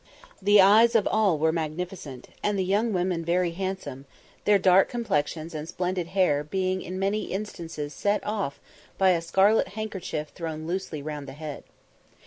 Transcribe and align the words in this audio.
The 0.41 0.59
eyes 0.61 0.95
of 0.95 1.05
all 1.07 1.37
were 1.37 1.51
magnificent, 1.51 2.29
and 2.41 2.57
the 2.57 2.65
young 2.65 2.91
women 2.91 3.23
very 3.23 3.51
handsome, 3.51 4.05
their 4.45 4.57
dark 4.57 4.89
complexions 4.89 5.53
and 5.53 5.67
splendid 5.69 6.07
hair 6.07 6.43
being 6.43 6.81
in 6.81 6.97
many 6.97 7.25
instances 7.25 7.93
set 7.93 8.25
off 8.25 8.59
by 8.97 9.11
a 9.11 9.21
scarlet 9.21 9.67
handkerchief 9.77 10.29
thrown 10.29 10.65
loosely 10.65 11.03
round 11.03 11.27
the 11.27 11.33
head. 11.33 11.63